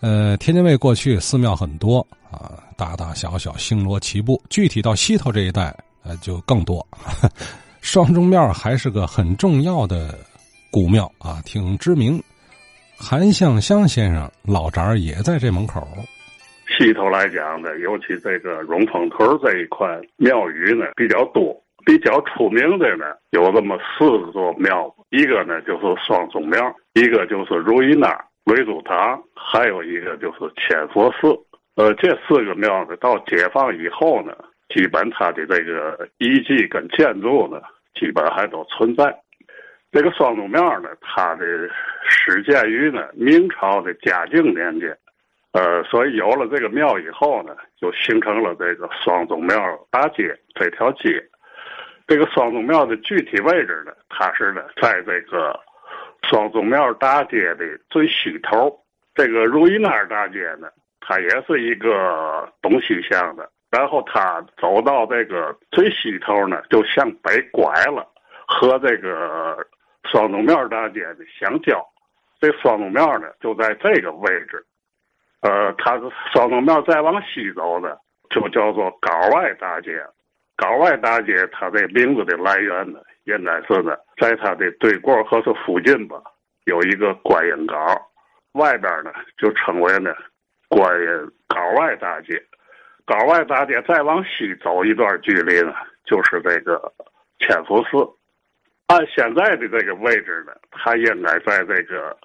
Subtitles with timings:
[0.00, 4.40] 呃，天津卫过去寺庙很多啊，大大小小星罗棋布。
[4.50, 6.86] 具体到西头这一带，呃，就更多。
[7.80, 10.18] 双钟庙还是个很重要的
[10.70, 12.22] 古庙啊，挺知名。
[12.98, 15.86] 韩向香先生老宅也在这门口。
[16.78, 19.86] 西头来讲呢，尤其这个荣丰屯这一块
[20.16, 21.54] 庙宇呢比较多，
[21.86, 26.58] 比较出名的呢有这么四座庙，一个呢就是双钟庙，
[26.94, 28.08] 一个就是如意那
[28.46, 31.36] 瑞祖堂，还有一个就是千佛寺。
[31.74, 34.32] 呃，这四个庙呢，到解放以后呢，
[34.68, 37.60] 基本它的这个遗迹跟建筑呢，
[37.98, 39.12] 基本还都存在。
[39.90, 41.44] 这个双钟庙呢，它的
[42.08, 44.96] 始建于呢明朝的嘉靖年间。
[45.50, 49.56] 呃，所以有了这个庙以后呢，就形成了这个双钟庙
[49.90, 51.20] 大街这条街。
[52.06, 55.58] 这个双钟庙的具体位置呢，它是呢在这个
[56.28, 58.78] 双钟庙大街的最西头。
[59.14, 60.68] 这个如意那大街呢，
[61.00, 63.48] 它也是一个东西向的。
[63.70, 68.06] 然后它走到这个最西头呢，就向北拐了，
[68.46, 69.58] 和这个
[70.04, 71.84] 双钟庙大街的相交。
[72.40, 74.64] 这双钟庙呢，就在这个位置。
[75.40, 77.98] 呃，它是双钟庙再往西走的，
[78.30, 80.00] 就叫做高外大街。
[80.56, 86.20] 高外大街它这名字的来源呢，应该是呢，在它的对过和是附近吧，
[86.64, 87.76] 有一个观音高，
[88.52, 90.14] 外边呢就称为呢
[90.68, 91.06] 观音
[91.46, 92.42] 高外大街。
[93.04, 95.72] 高外大街再往西走一段距离呢，
[96.04, 96.92] 就是这个
[97.38, 97.98] 千佛寺。
[98.88, 102.16] 按现在的这个位置呢，它应该在这个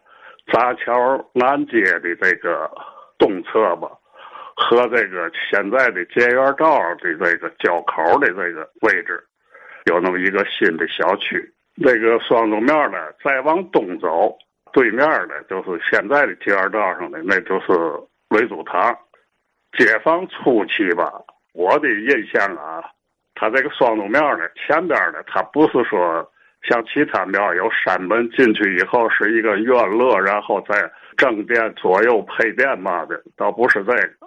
[0.52, 2.72] 杂桥南街的这个。
[3.22, 3.88] 东侧吧，
[4.56, 9.24] 和这个现在的捷园道的这个交口的这个位置，
[9.86, 11.54] 有那么一个新的小区。
[11.76, 14.38] 那个双钟庙呢，再往东走，
[14.74, 17.68] 对面呢就是现在的街园道上的，那就是
[18.30, 18.98] 雷祖堂。
[19.78, 21.12] 解放初期吧，
[21.54, 22.84] 我的印象啊，
[23.36, 26.32] 它这个双钟庙呢，前边呢，它不是说。
[26.70, 30.76] 像其他庙有山门进去以后是一个院落，然后再
[31.18, 34.21] 正殿左右配殿嘛的，倒不是这个。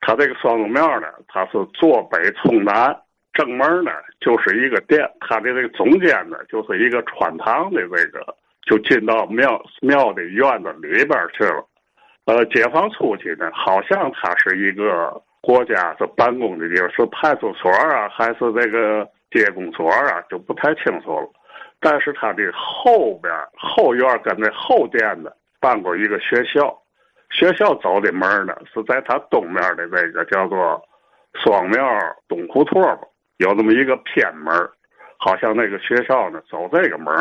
[0.00, 2.96] 他这个双龙庙呢，它是坐北冲南，
[3.32, 11.64] 正门呢就是一个殿，它的这个中间呢就是一个穿堂的这个，就进到庙庙的院子里边去了。
[12.24, 21.28] 呃，解放初期呢，好像它是一个国家是办公的地方，是派出所啊，还是这个街公所啊，就不太清楚了。
[21.80, 25.30] 但是它的后边后院跟那后殿呢，
[25.60, 26.76] 办过一个学校，
[27.30, 30.82] 学校走的门呢是在它东面的这个叫做
[31.34, 31.82] 双庙
[32.28, 32.98] 东胡同吧，
[33.38, 34.52] 有那么一个偏门，
[35.18, 37.14] 好像那个学校呢走这个门。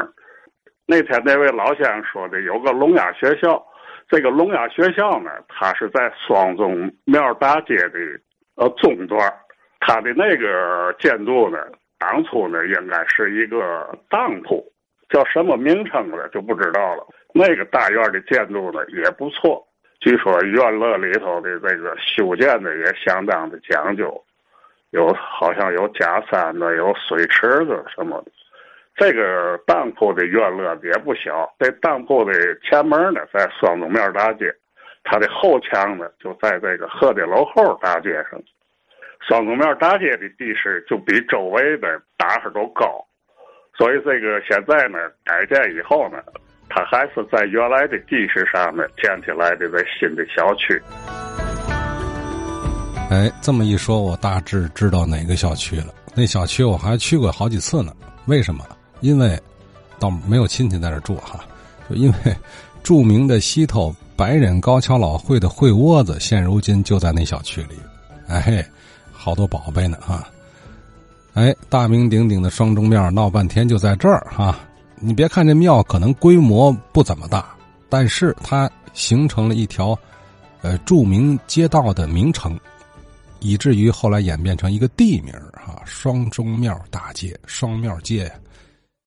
[0.85, 3.63] 那天那位老先生说的有个聋哑学校，
[4.07, 7.99] 这个聋哑学校呢，它是在双钟庙大街的
[8.55, 9.31] 呃中段，
[9.79, 11.59] 它的那个建筑呢。
[11.99, 14.65] 当初呢，应该是一个当铺，
[15.09, 17.05] 叫什么名称了就不知道了。
[17.33, 19.61] 那个大院的建筑呢也不错，
[19.99, 24.23] 据说院落里头的这个修建的也相当的讲究，
[24.91, 28.31] 有好像有假山的，有水池子什么的。
[28.95, 34.53] 这个当铺的院落也不小，这当铺的前门呢在双钟庙大街，
[35.03, 38.41] 它的后墙呢就在这个鹤顶楼后大街上。
[39.21, 43.05] 双钟庙大街的地势就比周围的大伙都高，
[43.73, 46.23] 所以这个现在呢改建以后呢，
[46.69, 50.81] 它还是在原来的地势上面建起来的这新的小区。
[53.09, 55.87] 哎，这么一说，我大致知道哪个小区了。
[56.15, 57.91] 那小区我还去过好几次呢。
[58.25, 58.63] 为什么？
[59.01, 59.37] 因为
[59.99, 61.43] 倒没有亲戚在这住哈，
[61.89, 62.35] 就因为
[62.83, 67.75] 著名的西头白忍高跷老会的会窝子，现如今就在那小区里。
[68.27, 68.63] 哎。
[69.21, 70.23] 好多宝贝呢啊！
[71.33, 74.57] 哎，大名鼎鼎的双钟庙闹半天就在这儿哈。
[74.99, 77.55] 你别看这庙可能规模不怎么大，
[77.87, 79.97] 但是它形成了一条
[80.61, 82.59] 呃著名街道的名称，
[83.39, 85.81] 以至于后来演变成一个地名啊。
[85.85, 88.31] 双钟庙大街、双庙街，